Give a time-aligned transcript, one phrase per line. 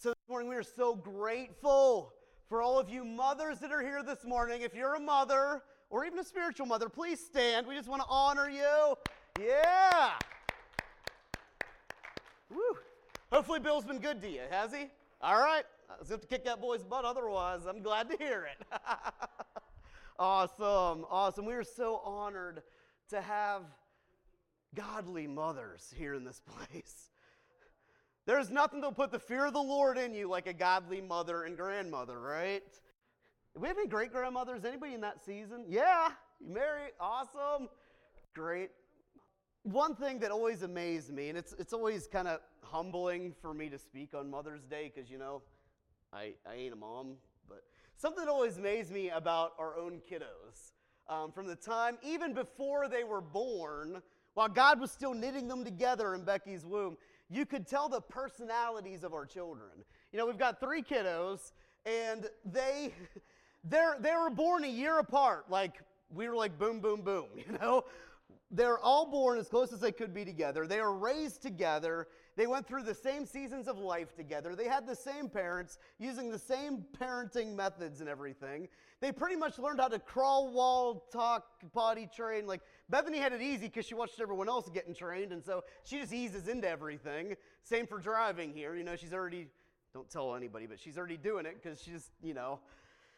[0.00, 2.12] So this morning we are so grateful
[2.48, 4.62] for all of you mothers that are here this morning.
[4.62, 7.66] If you're a mother or even a spiritual mother, please stand.
[7.66, 8.94] We just want to honor you.
[9.40, 10.10] Yeah.
[12.48, 12.60] Woo.
[13.32, 14.86] Hopefully Bill's been good to you, has he?
[15.20, 15.64] All right.
[15.90, 17.66] I was going to kick that boy's butt otherwise.
[17.66, 18.66] I'm glad to hear it.
[20.20, 21.06] awesome.
[21.10, 21.44] Awesome.
[21.44, 22.62] We are so honored
[23.10, 23.62] to have
[24.76, 26.40] godly mothers here in this
[26.70, 27.10] place.
[28.28, 31.44] There's nothing that'll put the fear of the Lord in you like a godly mother
[31.44, 32.62] and grandmother, right?
[33.56, 34.66] We have any great grandmothers?
[34.66, 35.64] Anybody in that season?
[35.66, 37.70] Yeah, you married, awesome,
[38.34, 38.68] great.
[39.62, 43.70] One thing that always amazed me, and it's, it's always kind of humbling for me
[43.70, 45.40] to speak on Mother's Day because, you know,
[46.12, 47.14] I, I ain't a mom,
[47.48, 47.62] but
[47.96, 50.72] something that always amazed me about our own kiddos.
[51.08, 54.02] Um, from the time, even before they were born,
[54.34, 56.98] while God was still knitting them together in Becky's womb,
[57.30, 59.70] you could tell the personalities of our children.
[60.12, 61.52] You know, we've got three kiddos,
[61.84, 62.94] and they
[63.64, 65.46] they're they were born a year apart.
[65.50, 65.74] Like
[66.10, 67.26] we were like boom, boom, boom.
[67.36, 67.84] You know,
[68.50, 70.66] they're all born as close as they could be together.
[70.66, 72.08] They are raised together.
[72.36, 74.54] They went through the same seasons of life together.
[74.54, 78.68] They had the same parents using the same parenting methods and everything.
[79.00, 82.46] They pretty much learned how to crawl, wall, talk, potty train.
[82.46, 86.00] Like Bethany had it easy because she watched everyone else getting trained, and so she
[86.00, 87.36] just eases into everything.
[87.62, 88.74] Same for driving here.
[88.74, 89.46] You know, she's already,
[89.94, 92.58] don't tell anybody, but she's already doing it because she's, you know,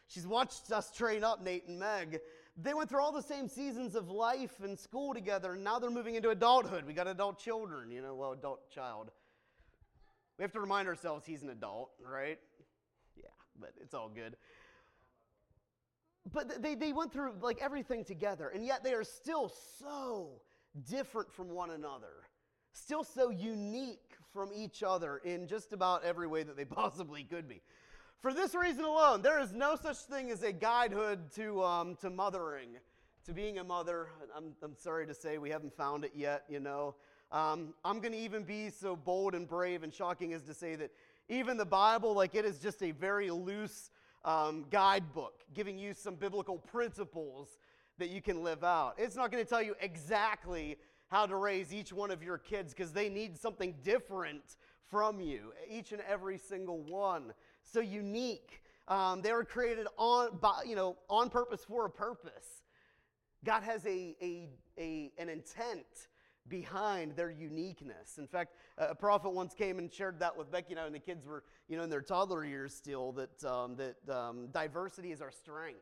[0.07, 2.19] she's watched us train up Nate and Meg.
[2.57, 5.89] They went through all the same seasons of life and school together, and now they're
[5.89, 6.85] moving into adulthood.
[6.85, 9.09] We got adult children, you know, well, adult child.
[10.37, 12.37] We have to remind ourselves he's an adult, right?
[13.15, 14.35] Yeah, but it's all good
[16.31, 20.41] but they, they went through like everything together, and yet they are still so
[20.89, 22.27] different from one another,
[22.73, 27.47] still so unique from each other in just about every way that they possibly could
[27.47, 27.61] be.
[28.21, 32.11] For this reason alone, there is no such thing as a guidehood to, um, to
[32.11, 32.77] mothering,
[33.25, 34.09] to being a mother.
[34.35, 36.95] I'm, I'm sorry to say we haven't found it yet, you know.
[37.31, 40.75] Um, I'm going to even be so bold and brave and shocking as to say
[40.75, 40.91] that
[41.29, 43.89] even the Bible, like it is just a very loose
[44.25, 47.57] um, guidebook, giving you some biblical principles
[47.97, 48.95] that you can live out.
[48.97, 50.77] It's not going to tell you exactly
[51.07, 54.55] how to raise each one of your kids because they need something different
[54.89, 57.33] from you, each and every single one.
[57.63, 58.61] So unique.
[58.87, 62.63] Um, they were created on, by, you know, on purpose for a purpose.
[63.43, 65.85] God has a, a, a, an intent
[66.51, 68.19] behind their uniqueness.
[68.19, 70.99] In fact, a prophet once came and shared that with Becky and I when the
[70.99, 75.21] kids were, you know, in their toddler years still, that, um, that um, diversity is
[75.21, 75.79] our strength.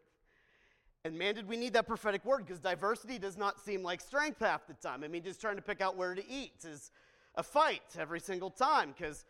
[1.03, 4.39] And man, did we need that prophetic word because diversity does not seem like strength
[4.41, 5.03] half the time.
[5.03, 6.91] I mean, just trying to pick out where to eat is
[7.35, 9.25] a fight every single time because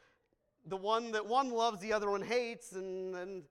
[0.68, 3.44] the one that one loves, the other one hates, and, and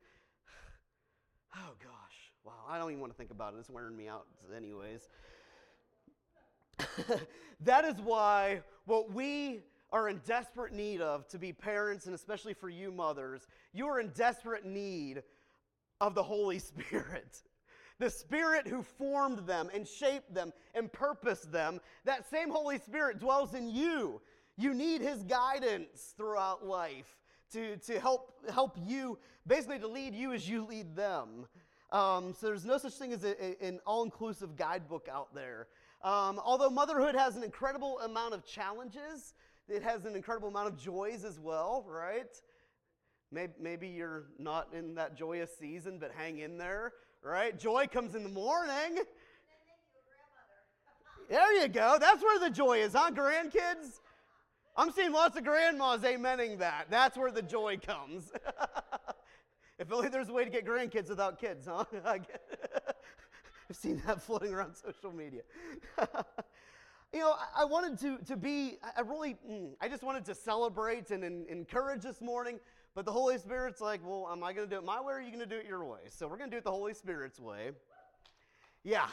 [1.56, 3.59] oh gosh, wow, I don't even want to think about it.
[3.60, 5.09] It's wearing me out, anyways.
[7.60, 12.54] that is why what we are in desperate need of to be parents, and especially
[12.54, 15.22] for you mothers, you are in desperate need
[16.00, 17.42] of the Holy Spirit.
[17.98, 23.18] The Spirit who formed them and shaped them and purposed them, that same Holy Spirit
[23.18, 24.20] dwells in you.
[24.56, 27.18] You need His guidance throughout life
[27.52, 31.46] to, to help, help you, basically to lead you as you lead them.
[31.90, 35.68] Um, so there's no such thing as a, a, an all inclusive guidebook out there.
[36.03, 39.34] Um, although motherhood has an incredible amount of challenges,
[39.69, 42.34] it has an incredible amount of joys as well, right?
[43.32, 46.92] Maybe, maybe you're not in that joyous season, but hang in there,
[47.22, 47.58] right?
[47.58, 49.03] Joy comes in the morning.
[51.28, 51.98] There you go.
[52.00, 54.00] That's where the joy is, huh, grandkids?
[54.76, 56.87] I'm seeing lots of grandmas amening that.
[56.88, 58.32] That's where the joy comes.
[59.78, 61.84] if only there's a way to get grandkids without kids, huh?
[63.68, 65.42] I've seen that floating around social media.
[67.12, 70.34] you know, I, I, wanted to, to be, I really, mm, I just wanted to
[70.34, 72.58] celebrate and, and encourage this morning,
[72.94, 75.16] but the Holy Spirit's like, well, am I going to do it my way or
[75.16, 76.00] are you going to do it your way?
[76.08, 77.70] So we're going to do it the Holy Spirit's way.
[78.84, 79.08] Yeah.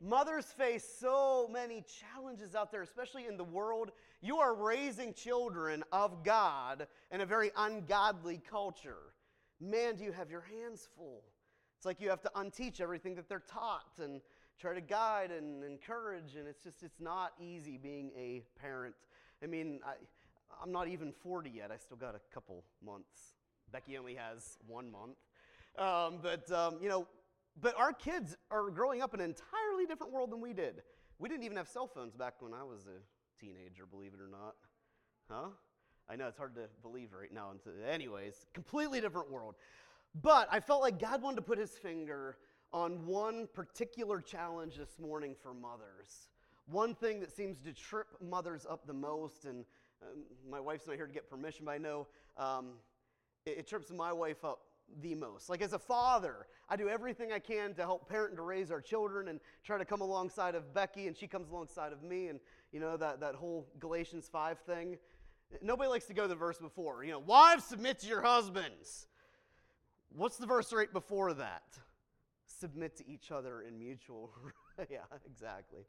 [0.00, 1.82] Mothers face so many
[2.12, 3.92] challenges out there, especially in the world.
[4.20, 9.14] You are raising children of God in a very ungodly culture.
[9.58, 11.22] Man, do you have your hands full.
[11.76, 14.20] It's like you have to unteach everything that they're taught and
[14.58, 16.36] try to guide and encourage.
[16.36, 18.94] And it's just, it's not easy being a parent.
[19.42, 19.94] I mean, I,
[20.62, 21.70] I'm not even 40 yet.
[21.70, 23.34] I still got a couple months.
[23.72, 25.16] Becky only has one month.
[25.78, 27.06] Um, but, um, you know,
[27.60, 30.82] but our kids are growing up in an entirely different world than we did.
[31.18, 34.28] We didn't even have cell phones back when I was a teenager, believe it or
[34.28, 34.54] not.
[35.30, 35.48] Huh?
[36.08, 37.52] I know it's hard to believe right now.
[37.90, 39.56] Anyways, completely different world.
[40.22, 42.38] But I felt like God wanted to put his finger
[42.72, 46.28] on one particular challenge this morning for mothers.
[46.66, 49.64] One thing that seems to trip mothers up the most, and
[50.02, 52.72] um, my wife's not here to get permission, but I know um,
[53.44, 54.60] it, it trips my wife up
[55.00, 55.48] the most.
[55.48, 58.70] Like as a father, I do everything I can to help parent and to raise
[58.70, 62.28] our children and try to come alongside of Becky, and she comes alongside of me,
[62.28, 62.40] and
[62.72, 64.98] you know that, that whole Galatians 5 thing.
[65.62, 67.04] Nobody likes to go to the verse before.
[67.04, 69.06] You know, wives submit to your husbands.
[70.10, 71.78] What's the verse right before that?
[72.46, 74.30] Submit to each other in mutual.
[74.90, 75.80] yeah, exactly.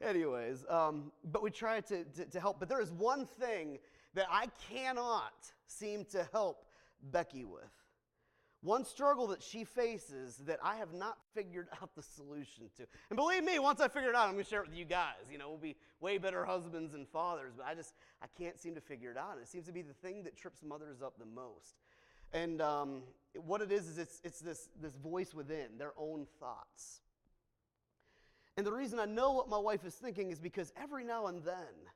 [0.00, 2.60] Anyways, um, but we try to, to, to help.
[2.60, 3.78] But there is one thing
[4.14, 5.32] that I cannot
[5.66, 6.66] seem to help
[7.10, 7.62] Becky with.
[8.62, 12.86] One struggle that she faces that I have not figured out the solution to.
[13.10, 14.84] And believe me, once I figure it out, I'm going to share it with you
[14.84, 15.26] guys.
[15.30, 18.74] You know, we'll be way better husbands and fathers, but I just, I can't seem
[18.76, 19.32] to figure it out.
[19.32, 21.80] And it seems to be the thing that trips mothers up the most.
[22.32, 23.02] And um,
[23.34, 27.00] what it is, is it's, it's this, this voice within, their own thoughts.
[28.56, 31.42] And the reason I know what my wife is thinking is because every now and
[31.42, 31.88] then,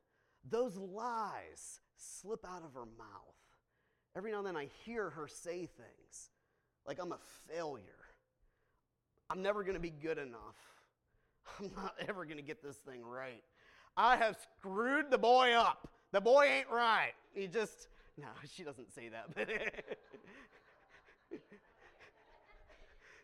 [0.49, 3.35] those lies slip out of her mouth.
[4.15, 6.29] Every now and then, I hear her say things
[6.87, 7.19] like, I'm a
[7.53, 7.83] failure.
[9.29, 10.55] I'm never going to be good enough.
[11.59, 13.43] I'm not ever going to get this thing right.
[13.95, 15.89] I have screwed the boy up.
[16.11, 17.13] The boy ain't right.
[17.33, 19.49] He just, no, she doesn't say that, but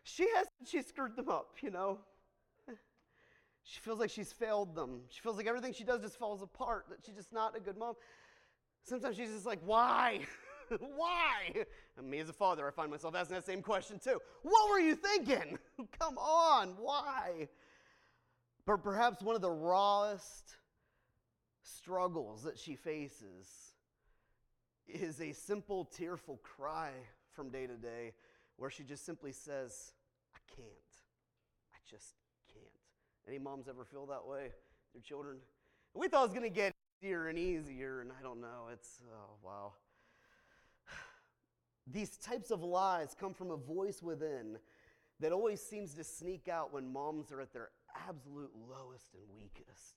[0.02, 1.98] she has, she screwed them up, you know.
[3.64, 5.00] She feels like she's failed them.
[5.08, 7.78] She feels like everything she does just falls apart, that she's just not a good
[7.78, 7.94] mom.
[8.82, 10.20] Sometimes she's just like, why?
[10.78, 11.64] why?
[11.96, 14.20] And me as a father, I find myself asking that same question too.
[14.42, 15.58] What were you thinking?
[15.98, 17.48] Come on, why?
[18.66, 20.56] But perhaps one of the rawest
[21.62, 23.72] struggles that she faces
[24.86, 26.92] is a simple, tearful cry
[27.34, 28.12] from day to day
[28.56, 29.92] where she just simply says,
[30.34, 30.68] I can't.
[31.72, 32.14] I just
[32.52, 32.66] can't.
[33.28, 34.50] Any moms ever feel that way?
[34.92, 35.38] Their children?
[35.94, 36.72] We thought it was going to get
[37.02, 38.68] easier and easier, and I don't know.
[38.72, 39.72] It's, oh, wow.
[41.86, 44.58] These types of lies come from a voice within
[45.20, 47.70] that always seems to sneak out when moms are at their
[48.08, 49.94] absolute lowest and weakest,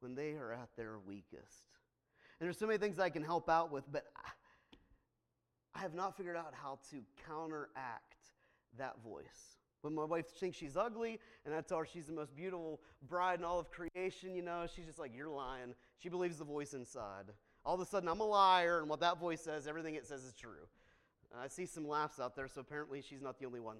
[0.00, 1.66] when they are at their weakest.
[2.38, 4.30] And there's so many things I can help out with, but I
[5.74, 8.32] have not figured out how to counteract
[8.78, 9.56] that voice.
[9.82, 13.38] When my wife thinks she's ugly, and I tell her she's the most beautiful bride
[13.38, 15.74] in all of creation, you know, she's just like, You're lying.
[15.98, 17.24] She believes the voice inside.
[17.64, 20.24] All of a sudden, I'm a liar, and what that voice says, everything it says
[20.24, 20.66] is true.
[21.38, 23.76] I see some laughs out there, so apparently she's not the only one.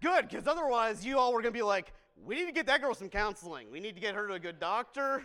[0.00, 1.92] Good, because otherwise, you all were going to be like,
[2.24, 3.70] We need to get that girl some counseling.
[3.70, 5.22] We need to get her to a good doctor.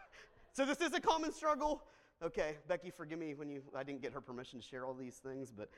[0.52, 1.82] so, this is a common struggle.
[2.20, 5.16] Okay, Becky, forgive me when you I didn't get her permission to share all these
[5.16, 5.70] things, but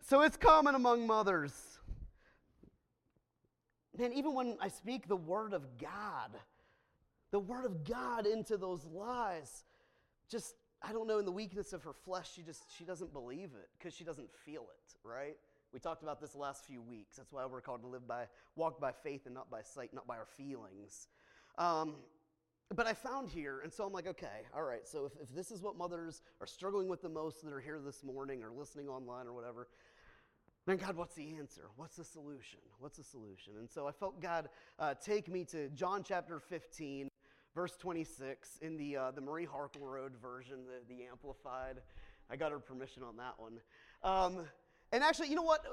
[0.00, 1.78] so it's common among mothers.
[3.98, 6.30] Man, even when I speak the word of God,
[7.32, 9.64] the word of God into those lies,
[10.30, 13.50] just I don't know in the weakness of her flesh, she just she doesn't believe
[13.54, 15.36] it because she doesn't feel it, right?
[15.70, 17.16] We talked about this last few weeks.
[17.16, 18.24] That's why we're called to live by
[18.56, 21.08] walk by faith and not by sight, not by our feelings.
[21.58, 21.96] Um,
[22.74, 25.50] but I found here, and so I'm like, okay, all right, so if, if this
[25.50, 28.88] is what mothers are struggling with the most that are here this morning or listening
[28.88, 29.68] online or whatever,
[30.66, 31.70] then God, what's the answer?
[31.76, 32.58] What's the solution?
[32.78, 33.54] What's the solution?
[33.58, 37.08] And so I felt God uh, take me to John chapter 15,
[37.54, 41.80] verse 26 in the, uh, the Marie Harkleroad version, the, the Amplified.
[42.30, 43.60] I got her permission on that one.
[44.02, 44.44] Um,
[44.92, 45.64] and actually, you know what?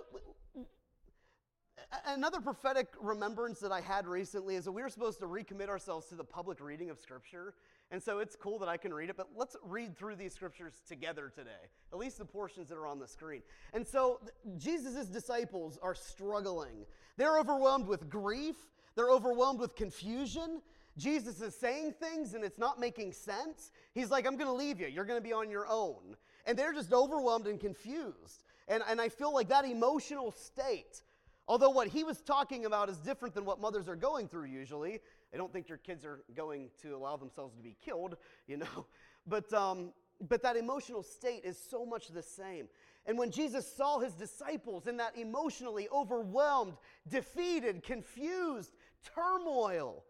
[2.05, 6.08] Another prophetic remembrance that I had recently is that we were supposed to recommit ourselves
[6.08, 7.53] to the public reading of Scripture.
[7.91, 10.82] And so it's cool that I can read it, but let's read through these scriptures
[10.88, 11.51] together today,
[11.94, 13.44] at least the portions that are on the screen.
[13.74, 14.20] And so
[14.58, 16.86] Jesus' disciples are struggling.
[17.17, 18.55] They're overwhelmed with grief,
[18.96, 20.62] they're overwhelmed with confusion.
[20.98, 23.72] Jesus is saying things and it's not making sense.
[23.94, 24.88] He's like, I'm going to leave you.
[24.88, 26.15] You're going to be on your own.
[26.46, 28.46] And they're just overwhelmed and confused.
[28.70, 31.01] And, and I feel like that emotional state
[31.47, 34.99] Although what he was talking about is different than what mothers are going through usually.
[35.33, 38.85] I don't think your kids are going to allow themselves to be killed, you know.
[39.27, 42.67] But, um, but that emotional state is so much the same.
[43.07, 46.73] And when Jesus saw his disciples in that emotionally overwhelmed,
[47.07, 48.75] defeated, confused
[49.15, 50.03] turmoil,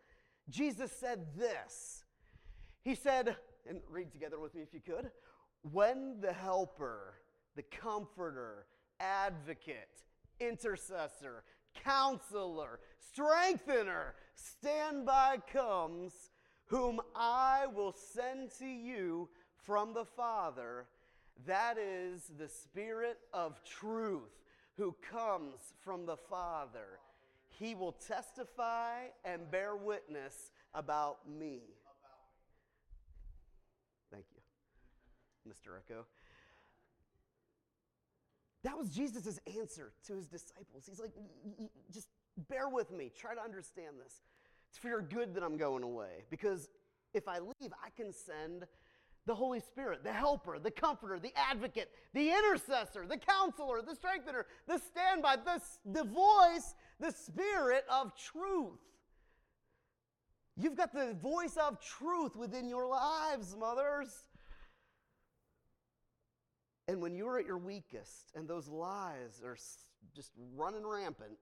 [0.49, 2.03] Jesus said this.
[2.83, 3.37] He said,
[3.69, 5.09] and read together with me if you could,
[5.61, 7.15] when the helper,
[7.55, 8.65] the comforter,
[8.99, 10.04] advocate,
[10.39, 11.43] intercessor,
[11.83, 16.13] counselor, strengthener, standby comes,
[16.67, 19.29] whom I will send to you
[19.65, 20.85] from the Father.
[21.45, 24.43] That is the Spirit of truth
[24.77, 26.99] who comes from the Father.
[27.47, 31.61] He will testify and bear witness about me.
[34.11, 35.77] Thank you, Mr.
[35.77, 36.05] Echo.
[38.65, 40.85] That was Jesus' answer to his disciples.
[40.87, 41.11] He's like,
[41.93, 42.09] just
[42.49, 44.21] bear with me, try to understand this.
[44.69, 46.25] It's for your good that I'm going away.
[46.31, 46.67] Because
[47.13, 48.65] if I leave, I can send
[49.27, 54.47] the Holy Spirit, the helper, the comforter, the advocate, the intercessor, the counselor, the strengthener,
[54.67, 58.79] the standby, the, the voice, the spirit of truth.
[60.57, 64.25] You've got the voice of truth within your lives, mothers.
[66.87, 69.57] And when you're at your weakest and those lies are
[70.15, 71.39] just running rampant,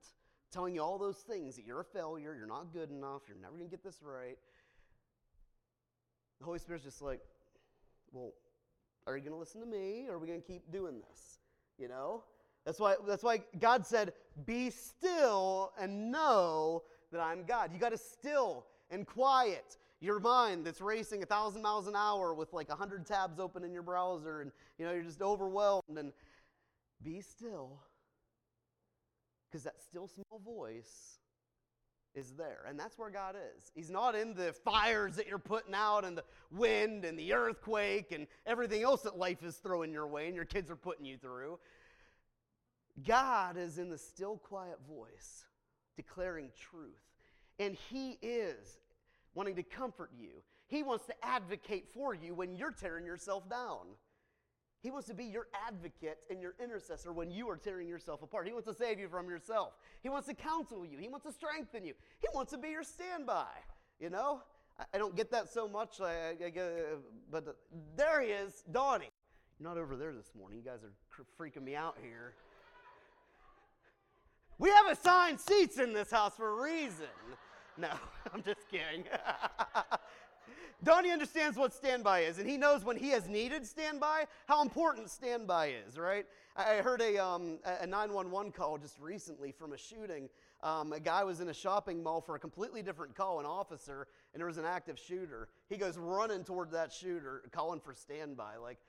[0.52, 3.58] telling you all those things that you're a failure, you're not good enough, you're never
[3.58, 4.38] going to get this right,
[6.40, 7.20] the Holy Spirit's just like,
[8.12, 8.34] well,
[9.08, 11.40] are you going to listen to me or are we going to keep doing this?
[11.78, 12.24] You know?
[12.66, 14.14] That's why, that's why God said,
[14.46, 17.72] Be still and know that I'm God.
[17.74, 22.34] You got to still and quiet your mind that's racing a thousand miles an hour
[22.34, 25.98] with like a hundred tabs open in your browser and you know you're just overwhelmed
[25.98, 26.12] and
[27.02, 27.80] be still
[29.50, 31.20] because that still small voice
[32.16, 33.72] is there and that's where god is.
[33.74, 38.12] He's not in the fires that you're putting out and the wind and the earthquake
[38.12, 41.18] and everything else that life is throwing your way and your kids are putting you
[41.18, 41.60] through.
[43.08, 45.46] God is in the still quiet voice
[45.96, 47.00] declaring truth
[47.58, 48.80] and he is
[49.36, 50.30] wanting to comfort you.
[50.68, 53.88] He wants to advocate for you when you're tearing yourself down.
[54.82, 58.48] He wants to be your advocate and your intercessor when you are tearing yourself apart.
[58.48, 59.74] He wants to save you from yourself.
[60.02, 60.98] He wants to counsel you.
[60.98, 61.94] He wants to strengthen you.
[62.20, 63.48] He wants to be your standby.
[64.00, 64.42] You know,
[64.78, 66.52] I, I don't get that so much, I, I,
[67.32, 67.56] but
[67.96, 69.10] there he is, Donnie.
[69.60, 70.60] You're not over there this morning.
[70.60, 70.92] You guys are
[71.40, 72.34] freaking me out here.
[74.60, 77.08] We have assigned seats in this house for a reason.
[77.78, 77.90] No,
[78.34, 79.06] I'm just kidding.
[80.84, 85.10] Donnie understands what standby is, and he knows when he has needed standby, how important
[85.10, 86.26] standby is, right?
[86.58, 90.28] I heard a, um, a 911 call just recently from a shooting.
[90.62, 94.08] Um, a guy was in a shopping mall for a completely different call, an officer,
[94.34, 95.48] and there was an active shooter.
[95.70, 98.58] He goes running toward that shooter, calling for standby.
[98.58, 98.80] Like,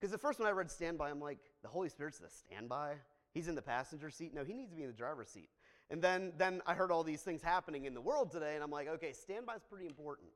[0.00, 2.94] because the first when I read standby, I'm like, the Holy Spirit's the standby?
[3.34, 4.34] He's in the passenger seat?
[4.34, 5.50] No, he needs to be in the driver's seat.
[5.90, 8.70] And then, then I heard all these things happening in the world today, and I'm
[8.70, 10.28] like, okay, standby is pretty important.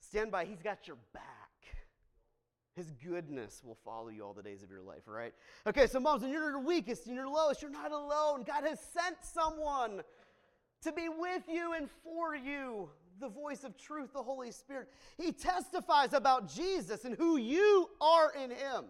[0.00, 1.22] Standby, he's got your back.
[2.74, 5.32] His goodness will follow you all the days of your life, right?
[5.66, 8.44] Okay, so moms, when you're your weakest and you're lowest, you're not alone.
[8.46, 10.02] God has sent someone
[10.82, 12.90] to be with you and for you.
[13.18, 14.88] The voice of truth, the Holy Spirit.
[15.16, 18.84] He testifies about Jesus and who you are in Him.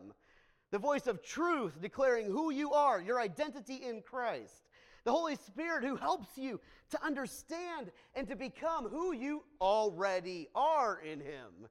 [0.73, 4.65] The voice of truth declaring who you are, your identity in Christ
[5.06, 6.60] the Holy Spirit who helps you
[6.90, 11.68] to understand and to become who you already are in Him.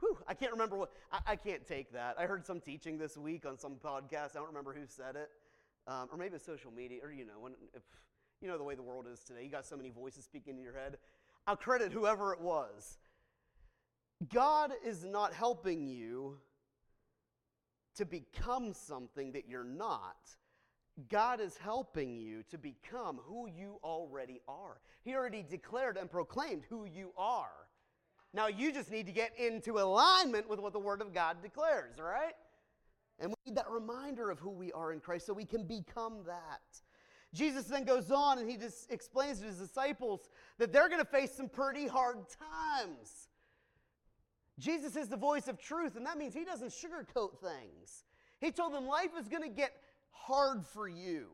[0.00, 2.16] Whew, I can't remember what, I, I, can't take that.
[2.18, 4.32] I heard some teaching this week on some podcast.
[4.32, 5.30] I don't remember who said it.
[5.86, 7.82] Um, or maybe social media, or you know, when, if,
[8.42, 9.44] you know the way the world is today.
[9.44, 10.98] You got so many voices speaking in your head.
[11.46, 12.98] I'll credit whoever it was.
[14.34, 16.38] God is not helping you
[17.94, 20.16] to become something that you're not.
[21.10, 24.80] God is helping you to become who you already are.
[25.04, 27.52] He already declared and proclaimed who you are.
[28.32, 31.98] Now you just need to get into alignment with what the Word of God declares,
[31.98, 32.34] right?
[33.18, 36.24] And we need that reminder of who we are in Christ so we can become
[36.26, 36.62] that.
[37.34, 41.10] Jesus then goes on and he just explains to his disciples that they're going to
[41.10, 43.28] face some pretty hard times.
[44.58, 48.04] Jesus is the voice of truth, and that means he doesn't sugarcoat things.
[48.40, 49.72] He told them life is going to get
[50.24, 51.28] hard for you.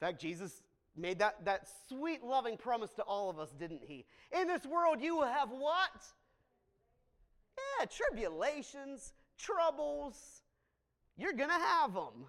[0.00, 0.62] In fact, Jesus
[0.96, 4.04] made that, that sweet, loving promise to all of us, didn't he?
[4.38, 5.90] In this world, you will have what?
[7.78, 10.42] Yeah, tribulations, troubles.
[11.16, 12.26] You're going to have them.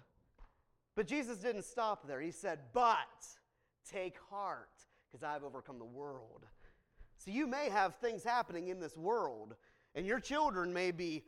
[0.94, 2.20] But Jesus didn't stop there.
[2.20, 2.96] He said, But
[3.90, 4.70] take heart,
[5.10, 6.44] because I've overcome the world.
[7.18, 9.54] So you may have things happening in this world,
[9.94, 11.24] and your children may be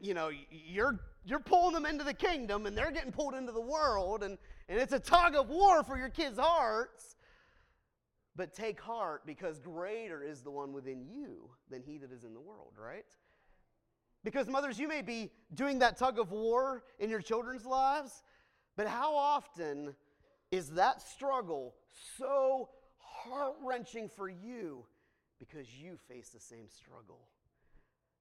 [0.00, 3.60] you know, you're, you're pulling them into the kingdom and they're getting pulled into the
[3.60, 7.16] world, and, and it's a tug of war for your kids' hearts.
[8.36, 12.34] But take heart because greater is the one within you than he that is in
[12.34, 13.06] the world, right?
[14.24, 18.22] Because, mothers, you may be doing that tug of war in your children's lives,
[18.76, 19.94] but how often
[20.50, 21.74] is that struggle
[22.18, 24.84] so heart wrenching for you
[25.38, 27.28] because you face the same struggle?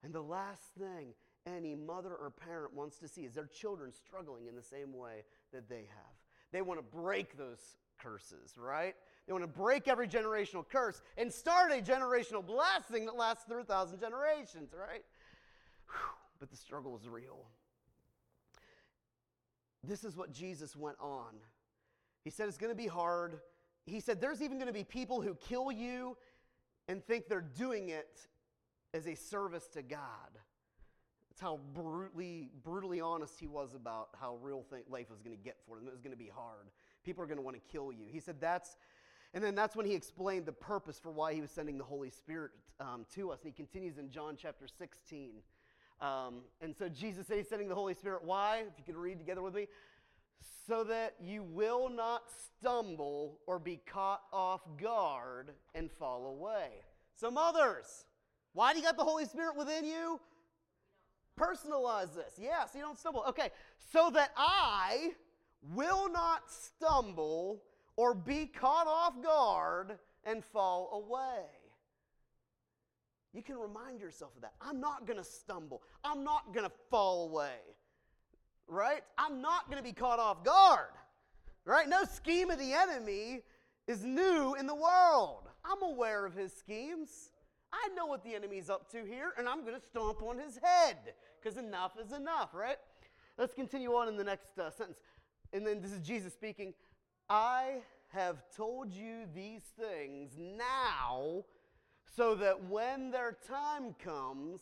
[0.03, 1.13] And the last thing
[1.45, 5.23] any mother or parent wants to see is their children struggling in the same way
[5.51, 6.13] that they have.
[6.51, 7.59] They want to break those
[8.01, 8.95] curses, right?
[9.25, 13.61] They want to break every generational curse and start a generational blessing that lasts through
[13.61, 15.03] a thousand generations, right?
[15.87, 17.45] Whew, but the struggle is real.
[19.83, 21.33] This is what Jesus went on.
[22.23, 23.39] He said it's going to be hard.
[23.85, 26.15] He said there's even going to be people who kill you
[26.87, 28.27] and think they're doing it
[28.93, 29.99] as a service to God.
[31.33, 35.43] That's how brutally, brutally honest he was about how real thing, life was going to
[35.43, 35.87] get for them.
[35.87, 36.67] It was going to be hard.
[37.03, 38.05] People are going to want to kill you.
[38.07, 38.77] He said that's,
[39.33, 42.11] and then that's when he explained the purpose for why he was sending the Holy
[42.11, 43.39] Spirit um, to us.
[43.43, 45.31] And he continues in John chapter 16.
[46.01, 48.23] Um, and so Jesus said he's sending the Holy Spirit.
[48.23, 48.57] Why?
[48.67, 49.67] If you could read together with me.
[50.67, 52.25] So that you will not
[52.59, 56.69] stumble or be caught off guard and fall away.
[57.15, 58.05] So, mothers,
[58.53, 60.19] why do you got the Holy Spirit within you?
[61.39, 62.33] Personalize this.
[62.39, 63.23] Yeah, so you don't stumble.
[63.29, 63.49] Okay,
[63.91, 65.11] so that I
[65.73, 67.63] will not stumble
[67.95, 71.45] or be caught off guard and fall away.
[73.33, 74.53] You can remind yourself of that.
[74.61, 75.81] I'm not going to stumble.
[76.03, 77.57] I'm not going to fall away.
[78.67, 79.01] Right?
[79.17, 80.91] I'm not going to be caught off guard.
[81.65, 81.89] Right?
[81.89, 83.41] No scheme of the enemy
[83.87, 85.49] is new in the world.
[85.65, 87.31] I'm aware of his schemes.
[87.73, 90.59] I know what the enemy's up to here, and I'm going to stomp on his
[90.61, 90.97] head
[91.41, 92.77] because enough is enough, right?
[93.37, 94.99] Let's continue on in the next uh, sentence.
[95.51, 96.75] And then this is Jesus speaking.
[97.29, 101.45] I have told you these things now
[102.15, 104.59] so that when their time comes,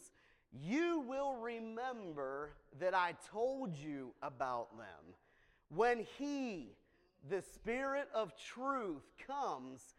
[0.53, 5.15] you will remember that I told you about them.
[5.69, 6.75] When He,
[7.29, 9.95] the Spirit of truth, comes,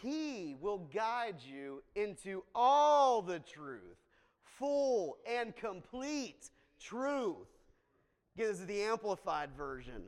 [0.00, 3.98] He will guide you into all the truth,
[4.42, 7.48] full and complete truth.
[8.36, 10.04] Again, this is the Amplified Version.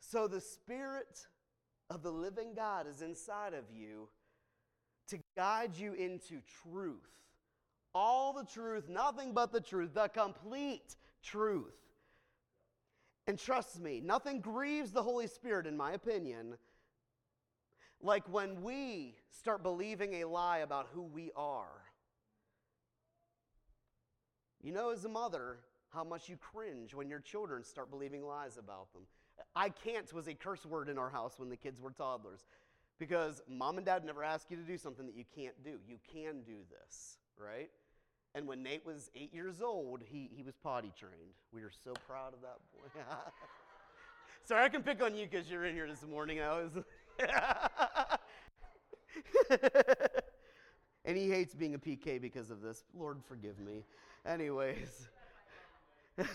[0.00, 1.26] So the Spirit
[1.90, 4.08] of the living God is inside of you
[5.08, 6.96] to guide you into truth.
[7.94, 11.74] All the truth, nothing but the truth, the complete truth.
[13.26, 16.56] And trust me, nothing grieves the Holy Spirit, in my opinion,
[18.02, 21.82] like when we start believing a lie about who we are.
[24.62, 25.58] You know, as a mother,
[25.90, 29.02] how much you cringe when your children start believing lies about them.
[29.54, 32.44] I can't was a curse word in our house when the kids were toddlers
[32.98, 35.78] because mom and dad never ask you to do something that you can't do.
[35.88, 37.70] You can do this, right?
[38.34, 41.34] And when Nate was eight years old, he, he was potty trained.
[41.52, 43.00] We are so proud of that boy.
[44.44, 46.40] Sorry, I can pick on you because you're in here this morning.
[46.40, 46.72] I was.
[51.04, 52.84] and he hates being a PK because of this.
[52.94, 53.84] Lord, forgive me.
[54.26, 55.08] Anyways.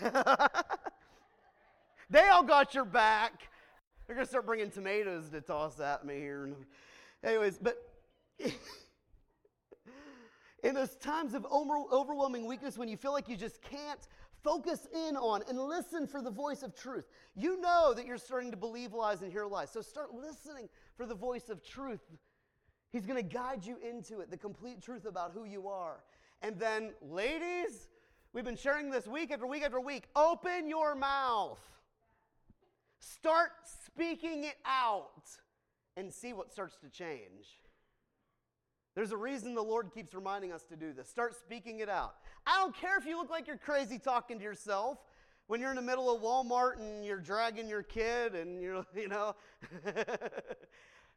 [2.10, 3.48] they all got your back.
[4.06, 6.50] They're going to start bringing tomatoes to toss at me here.
[7.22, 7.78] Anyways, but
[10.62, 14.00] in those times of overwhelming weakness when you feel like you just can't
[14.44, 18.50] focus in on and listen for the voice of truth, you know that you're starting
[18.50, 19.70] to believe lies and hear lies.
[19.70, 22.02] So start listening for the voice of truth.
[22.92, 26.04] He's going to guide you into it, the complete truth about who you are.
[26.42, 27.88] And then, ladies,
[28.32, 30.04] we've been sharing this week after week after week.
[30.14, 31.60] Open your mouth.
[33.00, 33.50] Start
[33.86, 35.22] speaking it out
[35.96, 37.60] and see what starts to change.
[38.94, 41.08] There's a reason the Lord keeps reminding us to do this.
[41.08, 42.14] Start speaking it out.
[42.46, 44.98] I don't care if you look like you're crazy talking to yourself
[45.46, 49.08] when you're in the middle of Walmart and you're dragging your kid and you're, you
[49.08, 49.34] know,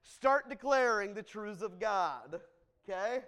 [0.01, 2.39] start declaring the truths of God.
[2.89, 3.19] Okay?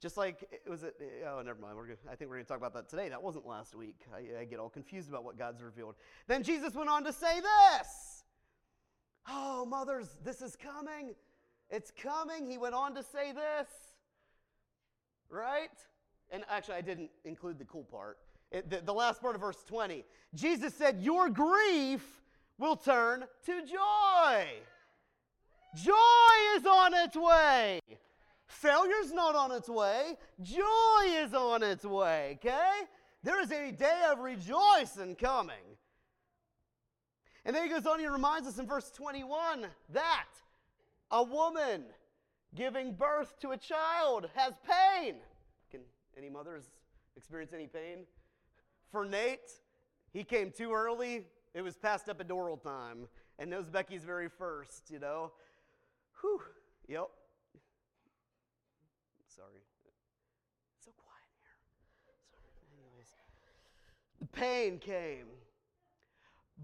[0.00, 0.94] Just like was it.
[1.26, 1.76] Oh, never mind.
[1.76, 3.10] We're gonna, I think we're going to talk about that today.
[3.10, 3.96] That wasn't last week.
[4.14, 5.94] I, I get all confused about what God's revealed.
[6.26, 8.24] Then Jesus went on to say this.
[9.28, 11.14] Oh, mothers, this is coming.
[11.70, 12.50] It's coming.
[12.50, 13.68] He went on to say this.
[15.28, 15.70] Right?
[16.30, 18.18] And actually, I didn't include the cool part.
[18.50, 20.04] It, the, the last part of verse 20.
[20.34, 22.20] Jesus said, Your grief
[22.58, 24.46] will turn to joy.
[25.76, 27.80] Joy is on its way.
[28.50, 32.80] Failure's not on its way, joy is on its way, okay?
[33.22, 35.54] There is a day of rejoicing coming.
[37.44, 40.26] And then he goes on, he reminds us in verse 21 that
[41.10, 41.84] a woman
[42.54, 45.16] giving birth to a child has pain.
[45.70, 45.80] Can
[46.16, 46.64] any mothers
[47.16, 48.06] experience any pain?
[48.90, 49.50] For Nate,
[50.12, 51.26] he came too early.
[51.54, 53.08] It was past epidural time.
[53.38, 55.32] And knows Becky's very first, you know.
[56.20, 56.42] Whew.
[56.88, 57.08] Yep.
[59.34, 59.62] Sorry.
[60.84, 61.56] So quiet here.
[62.30, 62.50] Sorry.
[62.74, 63.14] Anyways.
[64.20, 65.26] The pain came.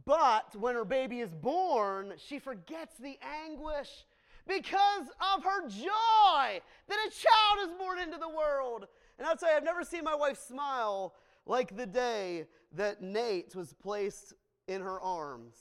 [0.05, 4.05] But when her baby is born, she forgets the anguish
[4.47, 8.87] because of her joy that a child is born into the world.
[9.19, 11.15] And I'll tell you, I've never seen my wife smile
[11.47, 14.35] like the day that Nate was placed
[14.69, 15.57] in her arms.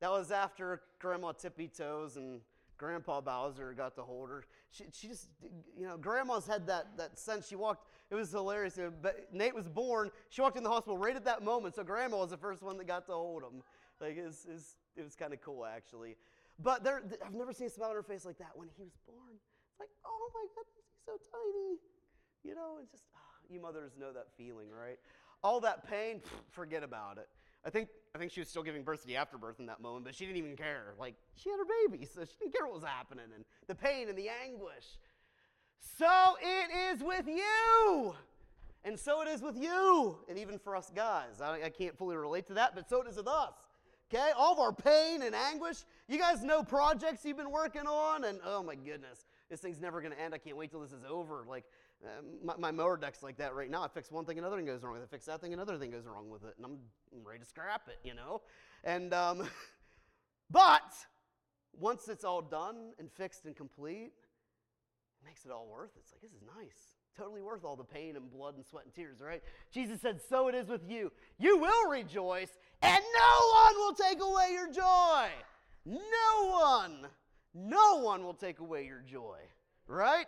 [0.00, 2.40] That was after Grandma Tippy Toes and
[2.76, 4.44] Grandpa Bowser got to hold her.
[4.70, 5.28] She, she just,
[5.78, 7.46] you know, Grandma's had that, that sense.
[7.46, 8.76] She walked, it was hilarious.
[8.76, 10.10] Uh, but Nate was born.
[10.30, 11.76] She walked in the hospital right at that moment.
[11.76, 13.62] So Grandma was the first one that got to hold him.
[14.00, 16.16] Like, it was, it was, it was kind of cool, actually.
[16.58, 18.92] But there, I've never seen a smile on her face like that when he was
[19.06, 19.34] born.
[19.70, 21.78] It's like, oh my goodness, he's so tiny.
[22.44, 24.98] You know, it's just, oh, you mothers know that feeling, right?
[25.42, 27.28] All that pain, forget about it.
[27.64, 30.04] I think, I think she was still giving birth to the afterbirth in that moment,
[30.04, 30.94] but she didn't even care.
[30.98, 34.08] Like, she had her baby, so she didn't care what was happening and the pain
[34.08, 34.98] and the anguish.
[35.98, 38.14] So it is with you.
[38.84, 40.18] And so it is with you.
[40.28, 41.40] And even for us guys.
[41.40, 43.54] I, I can't fully relate to that, but so it is with us.
[44.12, 44.30] Okay?
[44.36, 45.78] All of our pain and anguish.
[46.08, 50.00] You guys know projects you've been working on, and oh my goodness, this thing's never
[50.00, 50.34] going to end.
[50.34, 51.44] I can't wait till this is over.
[51.48, 51.64] Like,
[52.04, 53.82] um, my, my, mower deck's like that right now.
[53.82, 55.08] I fix one thing, another thing goes wrong with it.
[55.08, 56.54] I fix that thing, another thing goes wrong with it.
[56.56, 56.78] And I'm,
[57.14, 58.42] I'm ready to scrap it, you know?
[58.84, 59.48] And, um,
[60.50, 60.92] but
[61.78, 66.00] once it's all done and fixed and complete, it makes it all worth it.
[66.00, 66.91] It's like, this is nice.
[67.16, 69.42] Totally worth all the pain and blood and sweat and tears, right?
[69.70, 71.12] Jesus said, So it is with you.
[71.38, 75.28] You will rejoice, and no one will take away your joy.
[75.84, 77.06] No one,
[77.54, 79.38] no one will take away your joy,
[79.86, 80.26] right?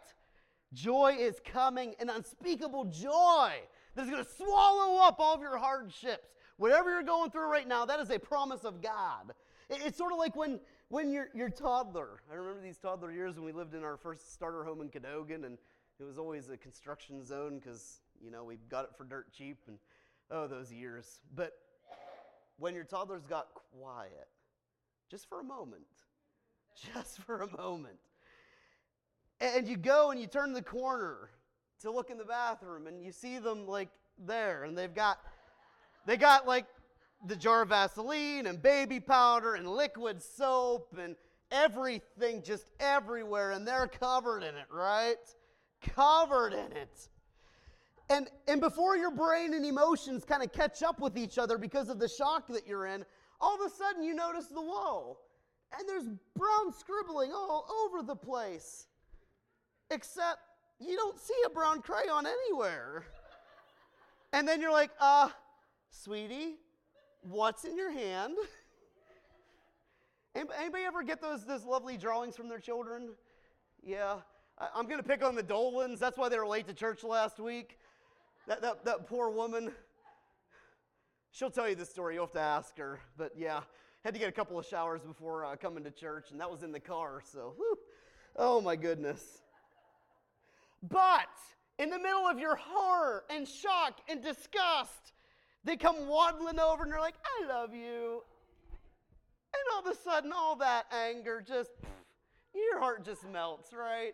[0.74, 3.52] Joy is coming, an unspeakable joy
[3.94, 6.34] that is going to swallow up all of your hardships.
[6.56, 9.32] Whatever you're going through right now, that is a promise of God.
[9.70, 12.20] It's sort of like when, when you're, you're toddler.
[12.30, 15.44] I remember these toddler years when we lived in our first starter home in Cadogan,
[15.44, 15.58] and
[16.00, 19.58] it was always a construction zone because, you know, we got it for dirt cheap,
[19.68, 19.78] and
[20.30, 21.20] oh, those years.
[21.34, 21.52] But
[22.58, 24.28] when your toddlers got quiet,
[25.10, 25.82] just for a moment,
[26.94, 27.98] just for a moment,
[29.40, 31.30] and you go and you turn the corner
[31.80, 35.18] to look in the bathroom and you see them like there and they've got
[36.06, 36.66] they got like
[37.26, 41.16] the jar of Vaseline and baby powder and liquid soap and
[41.50, 45.16] everything just everywhere and they're covered in it, right?
[45.84, 47.08] Covered in it.
[48.10, 51.88] And and before your brain and emotions kind of catch up with each other because
[51.88, 53.04] of the shock that you're in,
[53.40, 55.20] all of a sudden you notice the wall
[55.78, 58.86] and there's brown scribbling all over the place
[59.90, 60.38] except
[60.80, 63.04] you don't see a brown crayon anywhere.
[64.32, 65.28] And then you're like, uh,
[65.90, 66.56] sweetie,
[67.22, 68.34] what's in your hand?
[70.34, 73.10] Anybody ever get those, those lovely drawings from their children?
[73.82, 74.16] Yeah.
[74.58, 75.98] I, am going to pick on the Dolans.
[75.98, 77.78] That's why they were late to church last week.
[78.46, 79.72] That, that, that poor woman.
[81.32, 82.14] She'll tell you the story.
[82.14, 83.00] You'll have to ask her.
[83.16, 83.60] But yeah,
[84.04, 86.62] had to get a couple of showers before uh, coming to church, and that was
[86.62, 87.22] in the car.
[87.24, 87.78] So, whew.
[88.36, 89.42] oh my goodness.
[90.82, 91.28] But
[91.78, 95.12] in the middle of your horror and shock and disgust,
[95.64, 98.22] they come waddling over and they're like, I love you.
[99.54, 101.70] And all of a sudden, all that anger just,
[102.54, 104.12] your heart just melts, right?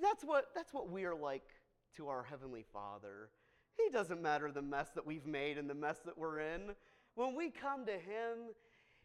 [0.00, 1.48] That's what, that's what we are like
[1.96, 3.30] to our Heavenly Father.
[3.76, 6.74] He doesn't matter the mess that we've made and the mess that we're in.
[7.14, 8.54] When we come to Him,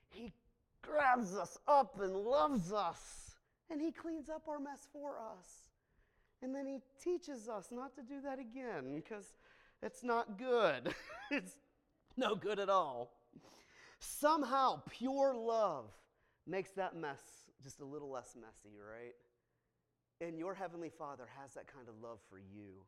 [0.09, 0.33] He
[0.81, 3.35] grabs us up and loves us
[3.69, 5.69] and He cleans up our mess for us.
[6.41, 9.33] And then He teaches us not to do that again because
[9.81, 10.93] it's not good.
[11.31, 11.53] it's
[12.15, 13.11] no good at all.
[13.99, 15.85] Somehow, pure love
[16.45, 17.21] makes that mess
[17.63, 19.15] just a little less messy, right?
[20.19, 22.83] And your Heavenly Father has that kind of love for you.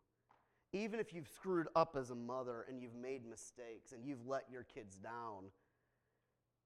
[0.74, 4.44] Even if you've screwed up as a mother and you've made mistakes and you've let
[4.52, 5.46] your kids down,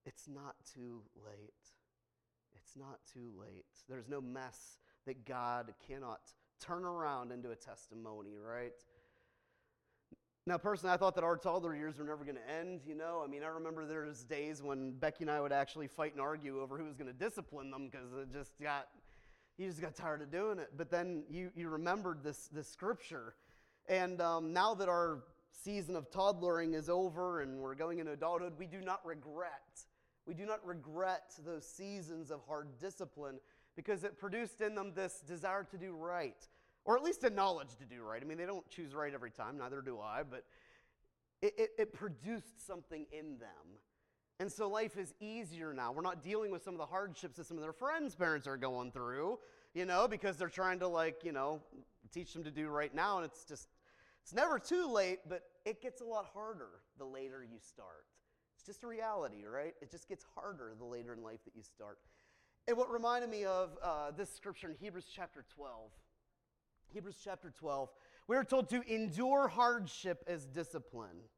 [0.05, 1.53] it's not too late.
[2.55, 3.65] It's not too late.
[3.89, 6.21] There's no mess that God cannot
[6.59, 8.73] turn around into a testimony, right?
[10.45, 12.81] Now, personally, I thought that our toddler years were never going to end.
[12.85, 16.11] You know, I mean, I remember there's days when Becky and I would actually fight
[16.11, 18.87] and argue over who was going to discipline them because it just got,
[19.57, 20.71] you just got tired of doing it.
[20.75, 23.35] But then you you remembered this this scripture,
[23.87, 28.53] and um, now that our season of toddlering is over and we're going into adulthood,
[28.57, 29.85] we do not regret
[30.25, 33.39] we do not regret those seasons of hard discipline
[33.75, 36.47] because it produced in them this desire to do right,
[36.85, 38.21] or at least a knowledge to do right.
[38.21, 40.45] I mean, they don't choose right every time, neither do I, but
[41.41, 43.79] it, it, it produced something in them.
[44.43, 45.93] And so life is easier now.
[45.93, 48.57] We're not dealing with some of the hardships that some of their friends' parents are
[48.57, 49.39] going through,
[49.73, 51.61] you know, because they're trying to, like, you know,
[52.11, 53.69] teach them to do right now, and it's just
[54.21, 58.03] It's never too late, but it gets a lot harder the later you start.
[58.57, 59.75] It's just a reality, right?
[59.81, 61.99] It just gets harder the later in life that you start.
[62.67, 65.89] And what reminded me of uh, this scripture in Hebrews chapter 12.
[66.93, 67.87] Hebrews chapter 12,
[68.27, 71.29] we are told to endure hardship as discipline.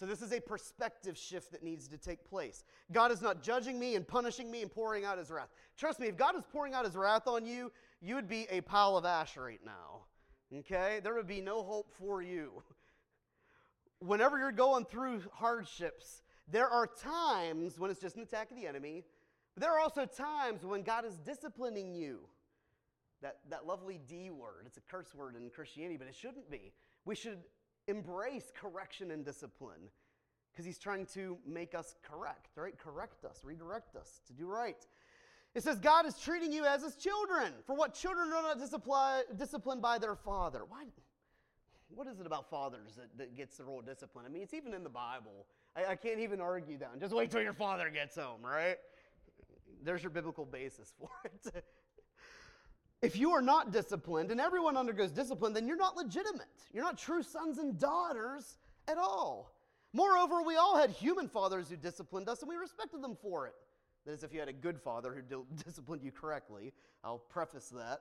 [0.00, 2.64] So, this is a perspective shift that needs to take place.
[2.90, 5.50] God is not judging me and punishing me and pouring out his wrath.
[5.76, 8.62] Trust me, if God is pouring out his wrath on you, you would be a
[8.62, 10.06] pile of ash right now.
[10.60, 11.00] Okay?
[11.04, 12.62] There would be no hope for you.
[13.98, 18.66] Whenever you're going through hardships, there are times when it's just an attack of the
[18.66, 19.04] enemy,
[19.54, 22.20] but there are also times when God is disciplining you.
[23.20, 26.72] That, that lovely D word, it's a curse word in Christianity, but it shouldn't be.
[27.04, 27.40] We should
[27.88, 29.90] embrace correction and discipline
[30.52, 32.76] because he's trying to make us correct, right?
[32.78, 34.84] Correct us, redirect us to do right.
[35.54, 37.52] It says God is treating you as his children.
[37.66, 40.62] For what children are not disciplined by their father.
[40.68, 40.84] Why?
[41.88, 44.24] What is it about fathers that, that gets the role of discipline?
[44.24, 45.46] I mean, it's even in the Bible.
[45.74, 47.00] I, I can't even argue that.
[47.00, 48.76] Just wait till your father gets home, right?
[49.82, 51.64] There's your biblical basis for it.
[53.02, 56.46] If you are not disciplined and everyone undergoes discipline, then you're not legitimate.
[56.72, 58.58] You're not true sons and daughters
[58.88, 59.54] at all.
[59.92, 63.54] Moreover, we all had human fathers who disciplined us and we respected them for it.
[64.06, 66.72] That is, if you had a good father who disciplined you correctly.
[67.02, 68.00] I'll preface that.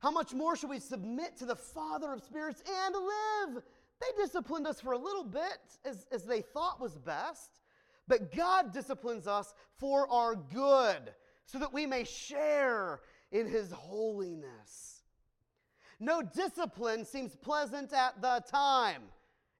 [0.00, 3.62] How much more should we submit to the Father of spirits and live?
[4.00, 7.60] They disciplined us for a little bit as, as they thought was best,
[8.08, 11.12] but God disciplines us for our good
[11.46, 13.00] so that we may share
[13.32, 15.02] in His holiness.
[15.98, 19.02] No discipline seems pleasant at the time,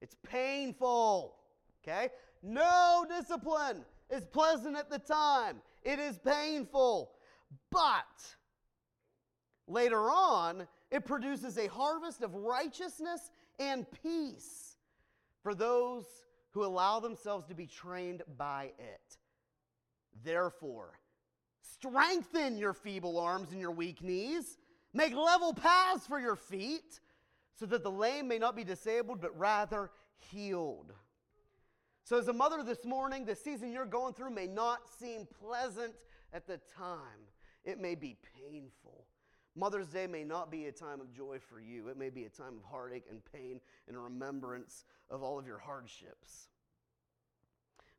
[0.01, 1.37] it's painful.
[1.83, 2.11] Okay?
[2.43, 5.63] No discipline is pleasant at the time.
[5.83, 7.13] It is painful.
[7.71, 8.37] But
[9.67, 14.77] later on, it produces a harvest of righteousness and peace
[15.43, 16.05] for those
[16.51, 19.19] who allow themselves to be trained by it.
[20.25, 20.99] Therefore,
[21.75, 24.59] strengthen your feeble arms and your weak knees.
[24.95, 27.01] Make level paths for your feet,
[27.55, 29.91] so that the lame may not be disabled, but rather
[30.31, 30.93] healed.
[32.05, 35.95] So, as a mother this morning, the season you're going through may not seem pleasant
[36.33, 37.29] at the time,
[37.65, 39.07] it may be painful.
[39.55, 41.89] Mother's Day may not be a time of joy for you.
[41.89, 45.59] It may be a time of heartache and pain and remembrance of all of your
[45.59, 46.49] hardships.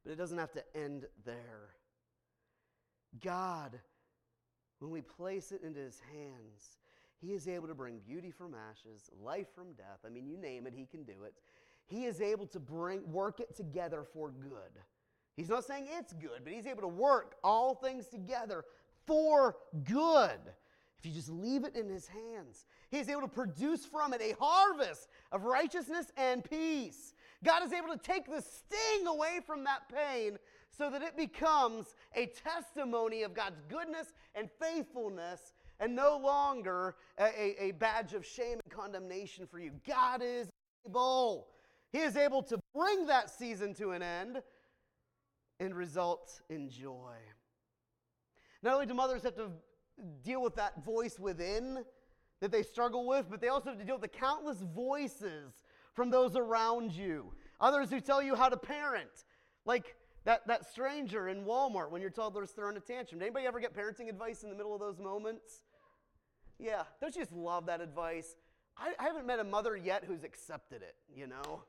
[0.04, 1.76] But it doesn't have to end there.
[3.22, 3.80] God,
[4.80, 6.78] when we place it into His hands,
[7.20, 10.00] He is able to bring beauty from ashes, life from death.
[10.06, 11.34] I mean, you name it, He can do it.
[11.86, 14.82] He is able to bring work it together for good.
[15.36, 18.66] He's not saying it's good, but he's able to work all things together
[19.06, 20.40] for good.
[21.00, 24.22] If you just leave it in his hands, He is able to produce from it
[24.22, 27.14] a harvest of righteousness and peace.
[27.44, 30.38] God is able to take the sting away from that pain
[30.76, 37.64] so that it becomes a testimony of God's goodness and faithfulness and no longer a,
[37.66, 39.72] a, badge of shame and condemnation for you.
[39.88, 40.50] God is
[40.88, 41.48] able.
[41.92, 44.42] He is able to bring that season to an end
[45.60, 47.16] and result in joy.
[48.64, 49.52] Not only do mothers have to
[50.24, 51.84] deal with that voice within
[52.40, 56.10] that they struggle with, but they also have to deal with the countless voices from
[56.10, 57.32] those around you.
[57.62, 59.26] Others who tell you how to parent,
[59.66, 63.20] like that, that stranger in Walmart when your toddler's throwing a tantrum.
[63.20, 65.64] Did anybody ever get parenting advice in the middle of those moments?
[66.60, 68.36] Yeah, don't you just love that advice?
[68.78, 71.64] I, I haven't met a mother yet who's accepted it, you know?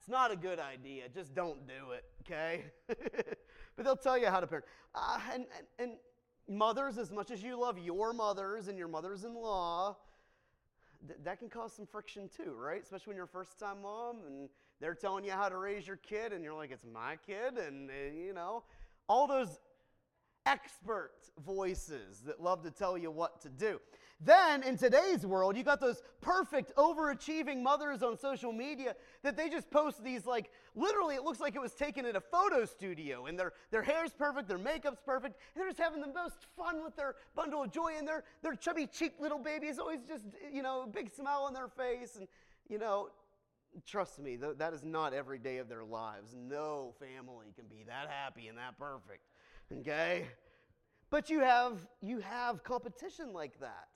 [0.00, 1.04] It's not a good idea.
[1.14, 2.64] Just don't do it, okay?
[2.88, 4.66] but they'll tell you how to parent.
[4.94, 5.92] Uh, and, and, and
[6.48, 9.96] mothers, as much as you love your mothers and your mothers in law,
[11.06, 12.82] th- that can cause some friction too, right?
[12.82, 14.48] Especially when you're a first time mom and
[14.80, 17.58] they're telling you how to raise your kid and you're like, it's my kid.
[17.58, 18.64] And, uh, you know,
[19.08, 19.60] all those
[20.46, 21.12] expert
[21.44, 23.80] voices that love to tell you what to do.
[24.20, 29.48] Then in today's world, you got those perfect overachieving mothers on social media that they
[29.48, 33.26] just post these like literally it looks like it was taken in a photo studio
[33.26, 36.84] and their their hair's perfect, their makeup's perfect, and they're just having the most fun
[36.84, 40.24] with their bundle of joy and their their chubby cheeked little baby is always just
[40.52, 42.28] you know a big smile on their face and
[42.68, 43.08] you know
[43.86, 46.34] trust me that is not every day of their lives.
[46.36, 49.28] No family can be that happy and that perfect.
[49.80, 50.26] Okay?
[51.10, 53.88] But you have you have competition like that.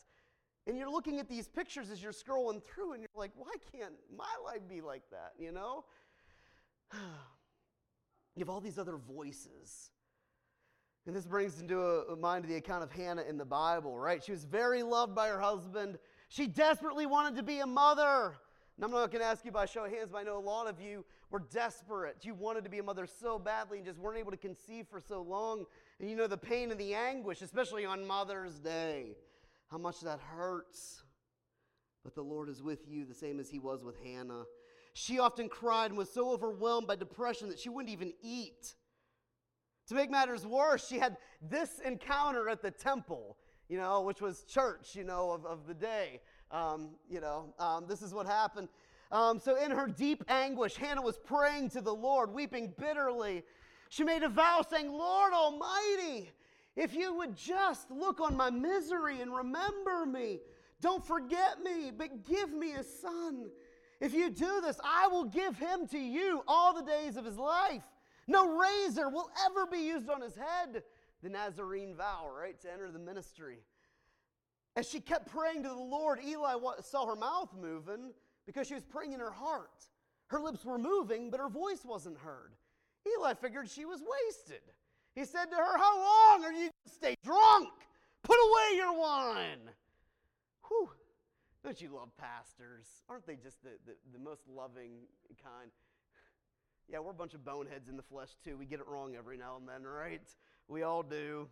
[0.66, 3.94] And you're looking at these pictures as you're scrolling through, and you're like, why can't
[4.14, 5.32] my life be like that?
[5.38, 5.84] You know?
[6.92, 9.90] you have all these other voices.
[11.06, 14.22] And this brings into a, a mind the account of Hannah in the Bible, right?
[14.22, 15.98] She was very loved by her husband.
[16.28, 18.36] She desperately wanted to be a mother,
[18.80, 20.68] I'm not going to ask you by show of hands, but I know a lot
[20.68, 22.18] of you were desperate.
[22.22, 25.00] You wanted to be a mother so badly and just weren't able to conceive for
[25.00, 25.64] so long.
[25.98, 29.16] And you know the pain and the anguish, especially on Mother's Day,
[29.68, 31.02] how much that hurts.
[32.04, 34.44] But the Lord is with you, the same as He was with Hannah.
[34.92, 38.74] She often cried and was so overwhelmed by depression that she wouldn't even eat.
[39.88, 43.36] To make matters worse, she had this encounter at the temple,
[43.68, 46.20] you know, which was church, you know, of, of the day.
[46.50, 48.68] Um, you know, um, this is what happened.
[49.10, 53.42] Um, so, in her deep anguish, Hannah was praying to the Lord, weeping bitterly.
[53.88, 56.30] She made a vow saying, Lord Almighty,
[56.76, 60.40] if you would just look on my misery and remember me,
[60.80, 63.48] don't forget me, but give me a son.
[64.00, 67.36] If you do this, I will give him to you all the days of his
[67.36, 67.82] life.
[68.26, 70.82] No razor will ever be used on his head.
[71.22, 73.58] The Nazarene vow, right, to enter the ministry.
[74.78, 78.12] As she kept praying to the Lord, Eli saw her mouth moving
[78.46, 79.88] because she was praying in her heart.
[80.28, 82.52] Her lips were moving, but her voice wasn't heard.
[83.04, 84.62] Eli figured she was wasted.
[85.16, 87.70] He said to her, How long are you going to stay drunk?
[88.22, 89.68] Put away your wine.
[90.68, 90.90] Whew.
[91.64, 92.86] Don't you love pastors?
[93.08, 94.92] Aren't they just the, the, the most loving
[95.42, 95.72] kind?
[96.88, 98.56] Yeah, we're a bunch of boneheads in the flesh, too.
[98.56, 100.22] We get it wrong every now and then, right?
[100.68, 101.48] We all do.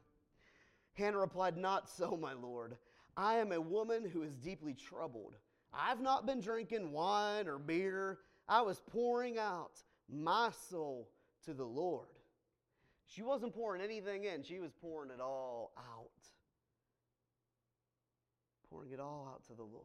[0.95, 2.77] Hannah replied, Not so, my Lord.
[3.17, 5.35] I am a woman who is deeply troubled.
[5.73, 8.19] I've not been drinking wine or beer.
[8.49, 11.09] I was pouring out my soul
[11.45, 12.09] to the Lord.
[13.07, 16.11] She wasn't pouring anything in, she was pouring it all out.
[18.69, 19.85] Pouring it all out to the Lord.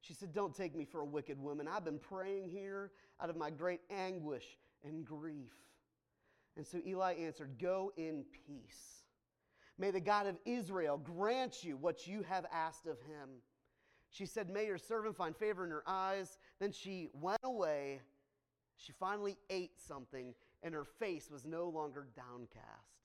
[0.00, 1.66] She said, Don't take me for a wicked woman.
[1.66, 4.44] I've been praying here out of my great anguish
[4.84, 5.52] and grief.
[6.56, 8.95] And so Eli answered, Go in peace.
[9.78, 13.28] May the God of Israel grant you what you have asked of him.
[14.10, 16.38] She said, May your servant find favor in your eyes.
[16.58, 18.00] Then she went away.
[18.78, 22.96] She finally ate something, and her face was no longer downcast.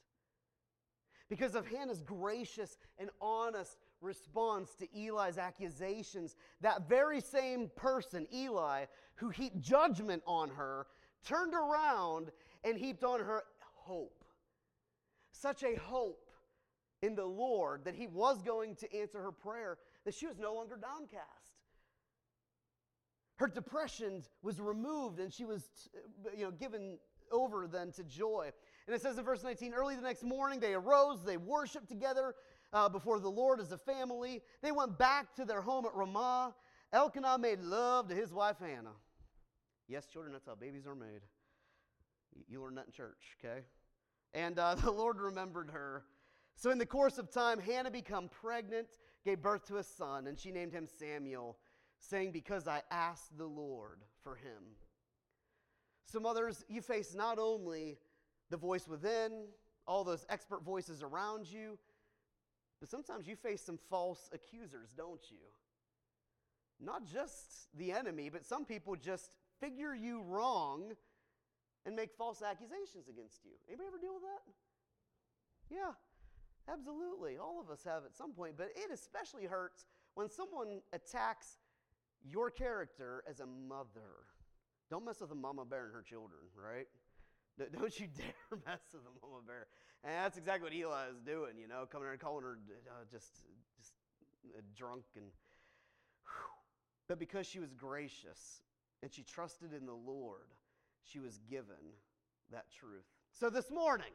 [1.29, 8.85] Because of Hannah's gracious and honest response to Eli's accusations, that very same person, Eli,
[9.15, 10.87] who heaped judgment on her,
[11.25, 12.31] turned around
[12.65, 14.25] and heaped on her hope.
[15.31, 16.30] Such a hope
[17.01, 20.53] in the Lord that he was going to answer her prayer, that she was no
[20.53, 21.25] longer downcast.
[23.37, 25.63] Her depression was removed and she was
[26.37, 26.99] you know, given
[27.31, 28.51] over then to joy.
[28.85, 32.35] And it says in verse 19 early the next morning they arose, they worshiped together
[32.73, 34.41] uh, before the Lord as a family.
[34.61, 36.53] They went back to their home at Ramah.
[36.93, 38.95] Elkanah made love to his wife Hannah.
[39.87, 41.21] Yes, children, that's how babies are made.
[42.47, 43.61] You learn that in church, okay?
[44.33, 46.03] And uh, the Lord remembered her.
[46.55, 48.87] So, in the course of time, Hannah became pregnant,
[49.25, 51.57] gave birth to a son, and she named him Samuel,
[51.99, 54.75] saying, Because I asked the Lord for him.
[56.05, 57.97] So, mothers, you face not only
[58.49, 59.45] the voice within,
[59.87, 61.77] all those expert voices around you,
[62.79, 65.37] but sometimes you face some false accusers, don't you?
[66.79, 70.93] Not just the enemy, but some people just figure you wrong
[71.85, 73.51] and make false accusations against you.
[73.67, 74.53] Anybody ever deal with that?
[75.69, 75.91] Yeah,
[76.69, 77.37] absolutely.
[77.37, 81.57] All of us have at some point, but it especially hurts when someone attacks
[82.23, 84.27] your character as a mother.
[84.89, 86.87] Don't mess with a mama bear and her children, right?
[87.71, 89.67] Don't you dare mess with a mama bear.
[90.03, 92.57] And that's exactly what Eli is doing, you know, coming and calling her
[92.89, 93.41] uh, just,
[93.77, 93.93] just
[94.57, 95.25] uh, drunk and.
[97.07, 98.61] But because she was gracious
[99.03, 100.47] and she trusted in the Lord,
[101.03, 101.75] she was given
[102.51, 103.03] that truth.
[103.33, 104.13] So this morning,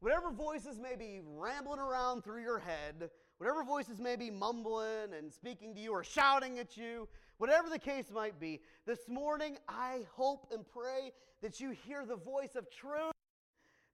[0.00, 5.32] whatever voices may be rambling around through your head, whatever voices may be mumbling and
[5.32, 7.08] speaking to you or shouting at you,
[7.38, 12.16] whatever the case might be, this morning I hope and pray that you hear the
[12.16, 13.12] voice of truth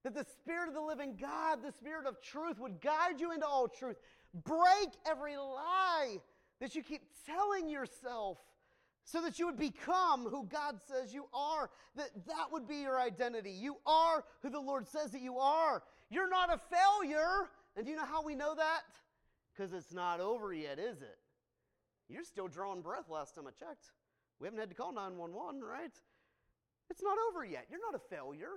[0.05, 3.47] that the Spirit of the living God, the Spirit of truth, would guide you into
[3.47, 3.97] all truth.
[4.45, 6.19] Break every lie
[6.61, 8.39] that you keep telling yourself
[9.05, 11.71] so that you would become who God says you are.
[11.97, 13.51] That that would be your identity.
[13.51, 15.83] You are who the Lord says that you are.
[16.11, 17.49] You're not a failure.
[17.77, 18.83] And do you know how we know that?
[19.53, 21.19] Because it's not over yet, is it?
[22.09, 23.93] You're still drawing breath last time I checked.
[24.41, 25.93] We haven't had to call 911, right?
[26.91, 27.67] It's not over yet.
[27.71, 28.51] You're not a failure.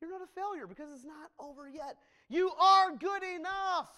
[0.00, 1.96] You're not a failure because it's not over yet.
[2.28, 3.88] You are good enough.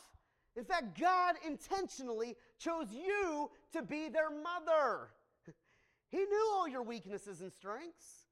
[0.57, 5.11] In fact, God intentionally chose you to be their mother.
[6.11, 8.29] He knew all your weaknesses and strengths.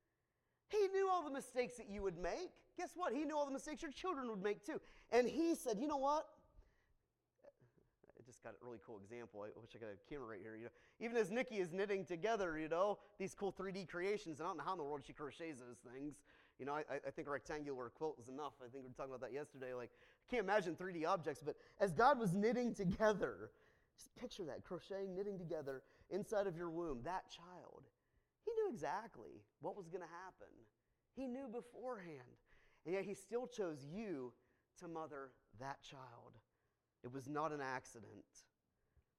[0.69, 2.55] He knew all the mistakes that you would make.
[2.77, 3.13] Guess what?
[3.13, 4.81] He knew all the mistakes your children would make too.
[5.11, 6.27] And He said, You know what?
[7.47, 9.43] I just got a really cool example.
[9.43, 10.57] I wish I got a camera right here.
[10.57, 10.71] You know,
[11.01, 14.59] even as Nikki is knitting together, you know, these cool 3D creations, and I don't
[14.59, 16.17] know how in the world she crochets those things.
[16.59, 18.55] You know, I, I think a rectangular quilt was enough.
[18.61, 19.75] I think we were talking about that yesterday.
[19.75, 23.51] Like, I can't imagine 3D objects, but as God was knitting together,
[23.97, 27.85] just picture that crocheting, knitting together inside of your womb, that child.
[28.45, 30.53] He knew exactly what was going to happen.
[31.15, 32.21] He knew beforehand.
[32.87, 34.33] And yet he still chose you
[34.81, 35.31] to mother
[35.61, 36.39] that child.
[37.03, 38.11] It was not an accident.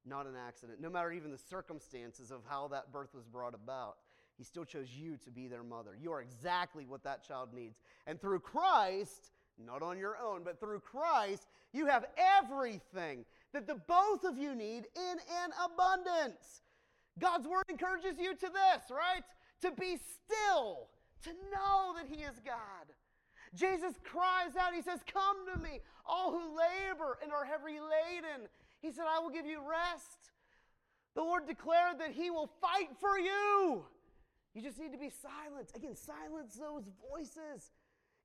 [0.05, 0.80] Not an accident.
[0.80, 3.97] No matter even the circumstances of how that birth was brought about,
[4.38, 5.97] he still chose you to be their mother.
[5.99, 7.80] You are exactly what that child needs.
[8.05, 12.05] And through Christ, not on your own, but through Christ, you have
[12.39, 16.61] everything that the both of you need in an abundance.
[17.20, 19.24] God's word encourages you to this, right?
[19.61, 20.88] To be still,
[21.24, 22.93] to know that He is God.
[23.55, 28.47] Jesus cries out, He says, Come to me, all who labor and are heavy laden.
[28.81, 30.31] He said, I will give you rest.
[31.15, 33.85] The Lord declared that He will fight for you.
[34.53, 35.71] You just need to be silent.
[35.75, 37.71] Again, silence those voices.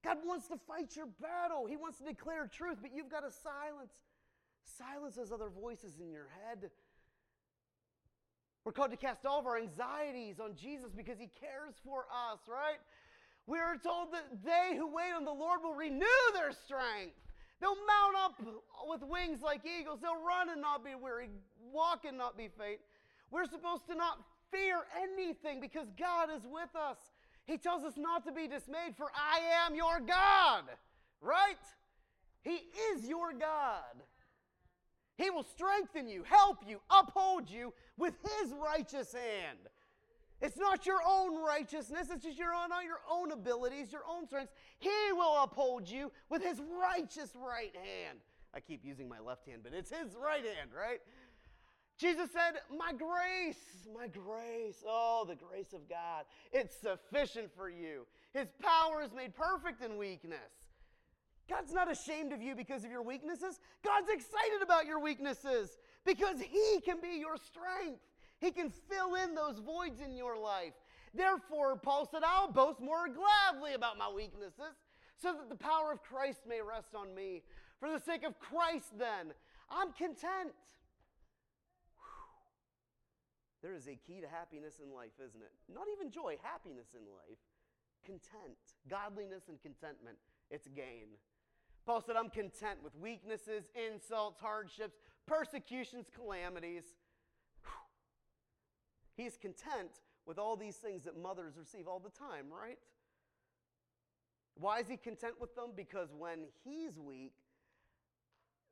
[0.05, 1.67] God wants to fight your battle.
[1.67, 3.93] He wants to declare truth, but you've got to silence
[4.79, 6.71] silence those other voices in your head.
[8.65, 12.39] We're called to cast all of our anxieties on Jesus because he cares for us,
[12.49, 12.79] right?
[13.47, 17.17] We are told that they who wait on the Lord will renew their strength.
[17.61, 18.41] They'll mount up
[18.87, 20.01] with wings like eagles.
[20.01, 21.29] They'll run and not be weary,
[21.73, 22.81] walk and not be faint.
[23.31, 24.19] We're supposed to not
[24.51, 26.99] fear anything because God is with us.
[27.45, 30.65] He tells us not to be dismayed, for I am your God,
[31.21, 31.57] right?
[32.43, 32.61] He
[32.93, 34.03] is your God.
[35.17, 39.59] He will strengthen you, help you, uphold you with His righteous hand.
[40.43, 44.27] It's not your own righteousness, it's just your own, not your own abilities, your own
[44.27, 44.53] strengths.
[44.81, 48.19] He will uphold you with His righteous right hand.
[48.53, 50.99] I keep using my left hand, but it's His right hand, right?
[51.97, 58.05] Jesus said, My grace, my grace, oh, the grace of God, it's sufficient for you.
[58.35, 60.39] His power is made perfect in weakness.
[61.49, 63.61] God's not ashamed of you because of your weaknesses.
[63.85, 68.01] God's excited about your weaknesses because He can be your strength.
[68.43, 70.75] He can fill in those voids in your life.
[71.15, 74.75] Therefore, Paul said, I'll boast more gladly about my weaknesses
[75.17, 77.45] so that the power of Christ may rest on me.
[77.79, 79.33] For the sake of Christ, then,
[79.71, 80.59] I'm content.
[83.63, 85.53] There is a key to happiness in life, isn't it?
[85.73, 87.39] Not even joy, happiness in life.
[88.05, 88.59] Content,
[88.91, 90.17] godliness, and contentment.
[90.51, 91.15] It's gain.
[91.87, 96.95] Paul said, I'm content with weaknesses, insults, hardships, persecutions, calamities.
[99.17, 102.79] He's content with all these things that mothers receive all the time, right?
[104.55, 105.71] Why is he content with them?
[105.77, 107.35] Because when he's weak,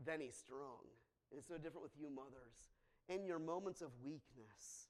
[0.05, 0.84] then he's strong.
[1.30, 2.72] And it's no different with you, mothers.
[3.09, 4.88] In your moments of weakness,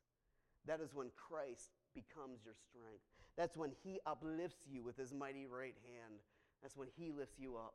[0.67, 3.05] that is when Christ becomes your strength.
[3.37, 6.21] That's when he uplifts you with his mighty right hand.
[6.63, 7.75] That's when he lifts you up.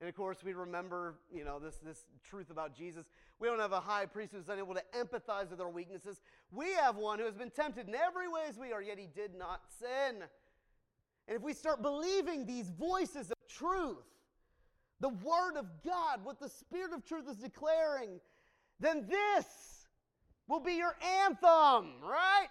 [0.00, 3.04] And of course, we remember, you know, this, this truth about Jesus.
[3.38, 6.22] We don't have a high priest who's unable to empathize with our weaknesses.
[6.50, 9.08] We have one who has been tempted in every way as we are, yet he
[9.14, 10.22] did not sin.
[11.28, 13.98] And if we start believing these voices of truth,
[15.00, 18.20] the Word of God, what the Spirit of truth is declaring,
[18.80, 19.46] then this
[20.48, 22.48] will be your anthem, right?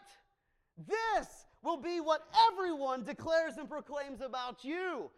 [0.88, 1.28] This
[1.64, 2.22] will be what
[2.52, 5.10] everyone declares and proclaims about you.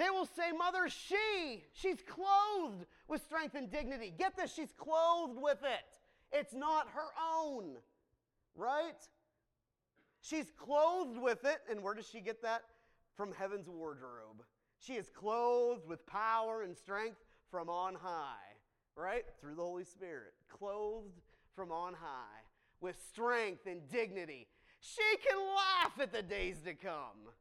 [0.00, 4.14] They will say, Mother, she, she's clothed with strength and dignity.
[4.16, 5.84] Get this, she's clothed with it.
[6.32, 7.76] It's not her own,
[8.56, 8.96] right?
[10.22, 11.58] She's clothed with it.
[11.70, 12.62] And where does she get that?
[13.14, 14.42] From heaven's wardrobe.
[14.78, 17.18] She is clothed with power and strength
[17.50, 18.56] from on high,
[18.96, 19.26] right?
[19.38, 20.32] Through the Holy Spirit.
[20.48, 21.20] Clothed
[21.54, 22.40] from on high
[22.80, 24.46] with strength and dignity.
[24.80, 27.34] She can laugh at the days to come.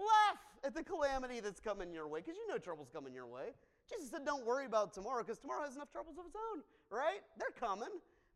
[0.00, 3.52] Laugh at the calamity that's coming your way because you know trouble's coming your way.
[3.90, 7.20] Jesus said, Don't worry about tomorrow because tomorrow has enough troubles of its own, right?
[7.38, 7.88] They're coming,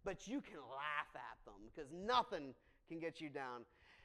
[0.05, 2.55] but you can laugh at them because nothing
[2.89, 3.63] can get you down.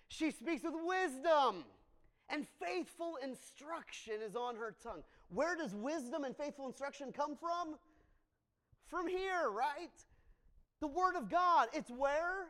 [0.07, 1.65] She speaks with wisdom,
[2.29, 5.03] and faithful instruction is on her tongue.
[5.29, 7.75] Where does wisdom and faithful instruction come from?
[8.87, 9.91] From here, right?
[10.79, 11.67] The Word of God.
[11.73, 12.47] It's where?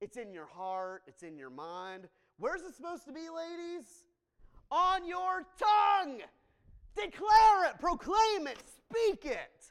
[0.00, 2.08] It's in your heart, it's in your mind.
[2.38, 4.04] Where's it supposed to be, ladies?
[4.74, 6.18] On your tongue.
[6.96, 8.58] Declare it, proclaim it,
[8.90, 9.70] speak it.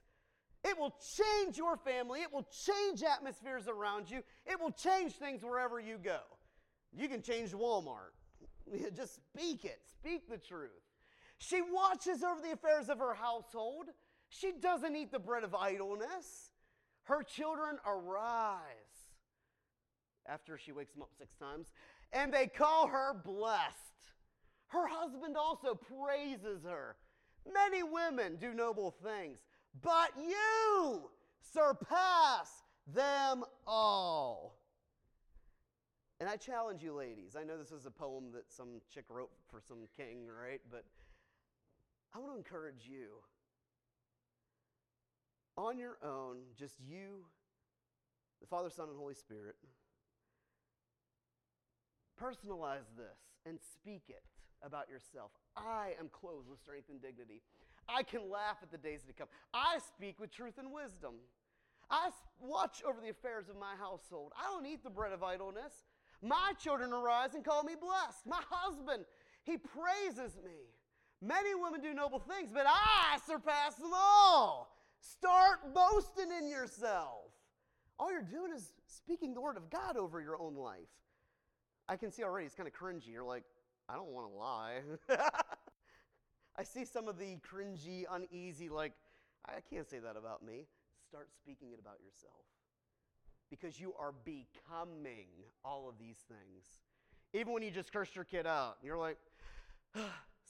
[0.64, 2.22] It will change your family.
[2.22, 4.24] It will change atmospheres around you.
[4.46, 6.20] It will change things wherever you go.
[6.96, 8.14] You can change Walmart.
[8.96, 9.82] Just speak it.
[10.00, 10.72] Speak the truth.
[11.38, 13.88] She watches over the affairs of her household.
[14.30, 16.50] She doesn't eat the bread of idleness.
[17.04, 18.62] Her children arise
[20.26, 21.68] after she wakes them up six times,
[22.14, 24.13] and they call her blessed.
[24.74, 26.96] Her husband also praises her.
[27.54, 29.38] Many women do noble things,
[29.84, 31.12] but you
[31.54, 34.58] surpass them all.
[36.20, 37.36] And I challenge you, ladies.
[37.40, 40.62] I know this is a poem that some chick wrote for some king, right?
[40.72, 40.86] But
[42.16, 43.10] I want to encourage you
[45.56, 47.26] on your own, just you,
[48.42, 49.56] the Father, Son, and Holy Spirit.
[52.20, 54.24] Personalize this and speak it
[54.66, 55.32] about yourself.
[55.56, 57.42] I am clothed with strength and dignity.
[57.88, 59.28] I can laugh at the days to come.
[59.54, 61.16] I speak with truth and wisdom.
[61.90, 62.10] I
[62.40, 64.32] watch over the affairs of my household.
[64.38, 65.74] I don't eat the bread of idleness.
[66.22, 68.26] My children arise and call me blessed.
[68.26, 69.06] My husband,
[69.44, 70.56] he praises me.
[71.22, 74.76] Many women do noble things, but I surpass them all.
[75.00, 77.32] Start boasting in yourself.
[78.00, 80.80] All you're doing is speaking the word of God over your own life.
[81.88, 83.12] I can see already it's kind of cringy.
[83.12, 83.44] You're like,
[83.90, 84.80] I don't want to lie.
[86.58, 88.94] I see some of the cringy, uneasy, like,
[89.46, 90.66] I can't say that about me.
[91.08, 92.46] Start speaking it about yourself.
[93.50, 95.28] Because you are becoming
[95.66, 96.66] all of these things.
[97.34, 99.18] Even when you just cursed your kid out, you're like,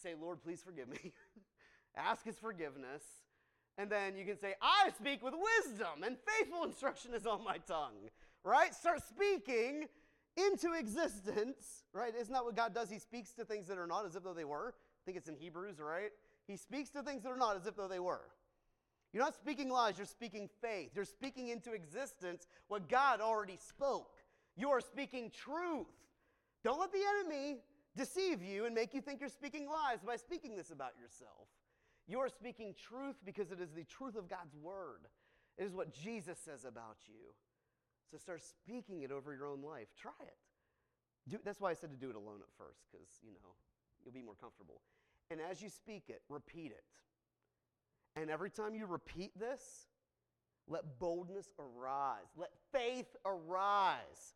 [0.02, 1.14] say, Lord, please forgive me.
[1.98, 3.04] Ask his forgiveness.
[3.78, 7.58] And then you can say, I speak with wisdom, and faithful instruction is on my
[7.58, 8.10] tongue.
[8.44, 8.74] Right?
[8.74, 9.88] Start speaking
[10.36, 12.14] into existence, right?
[12.20, 12.90] Isn't that what God does?
[12.90, 14.74] He speaks to things that are not as if though they were.
[14.76, 16.12] I think it's in Hebrews, right?
[16.48, 18.22] He speaks to things that are not as if though they were.
[19.14, 20.92] You're not speaking lies, you're speaking faith.
[20.96, 24.18] You're speaking into existence what God already spoke.
[24.56, 25.88] You are speaking truth.
[26.64, 27.60] Don't let the enemy
[27.96, 31.48] deceive you and make you think you're speaking lies by speaking this about yourself.
[32.08, 35.08] You are speaking truth because it is the truth of God's word.
[35.58, 37.34] It is what Jesus says about you.
[38.14, 39.88] So start speaking it over your own life.
[40.00, 40.38] Try it.
[41.28, 43.56] Do, that's why I said to do it alone at first, because, you know,
[44.06, 44.82] you'll be more comfortable.
[45.32, 46.84] And as you speak it, repeat it.
[48.16, 49.88] And every time you repeat this,
[50.68, 54.36] let boldness arise, let faith arise.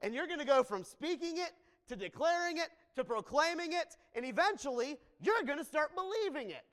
[0.00, 1.52] And you're going to go from speaking it
[1.88, 6.64] to declaring it to proclaiming it, and eventually you're going to start believing it.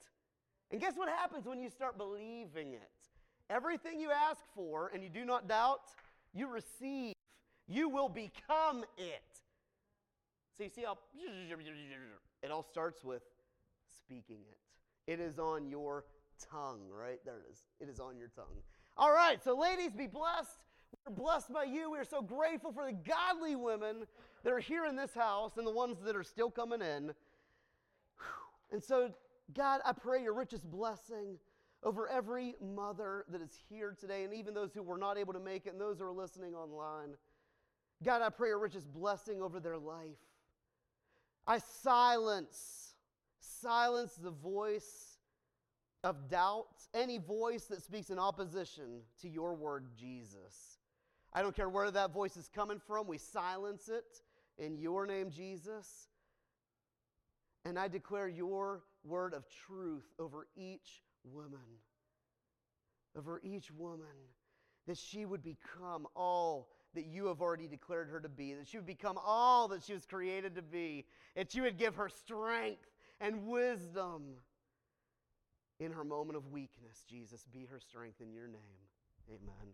[0.72, 2.92] And guess what happens when you start believing it?
[3.50, 5.82] Everything you ask for and you do not doubt,
[6.36, 7.14] you receive.
[7.68, 9.24] You will become it.
[10.58, 10.98] So you see how
[12.44, 13.24] it all starts with
[13.90, 15.12] speaking it.
[15.12, 16.06] It is on your
[16.52, 17.20] tongue, right?
[17.26, 17.60] There it is.
[17.80, 18.62] It is on your tongue.
[18.98, 20.58] All right, so ladies, be blessed.
[21.06, 21.92] We're blessed by you.
[21.92, 24.06] We're so grateful for the godly women
[24.44, 27.14] that are here in this house and the ones that are still coming in.
[28.72, 29.12] And so,
[29.54, 31.38] God, I pray your richest blessing
[31.86, 35.40] over every mother that is here today, and even those who were not able to
[35.40, 37.10] make it, and those who are listening online.
[38.04, 40.18] God, I pray a richest blessing over their life.
[41.46, 42.96] I silence,
[43.40, 45.20] silence the voice
[46.04, 46.66] of doubt,
[46.96, 50.80] any voice that speaks in opposition to your word, Jesus.
[51.34, 54.22] I don't care where that voice is coming from, we silence it
[54.58, 56.08] in your name, Jesus.
[57.64, 61.60] And I declare your word of truth over each woman,
[63.18, 64.06] over each woman,
[64.88, 68.78] that she would become all that you have already declared her to be, that she
[68.78, 71.06] would become all that she was created to be,
[71.36, 72.86] that you would give her strength
[73.20, 74.24] and wisdom
[75.80, 77.04] in her moment of weakness.
[77.10, 78.62] Jesus, be her strength in your name.
[79.30, 79.74] Amen.